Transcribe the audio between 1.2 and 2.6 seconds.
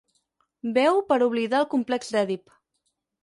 oblidar el complex d'Èdip.